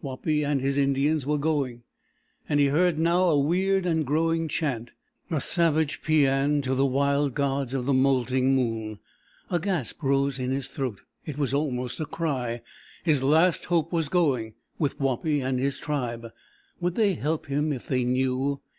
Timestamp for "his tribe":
15.60-16.28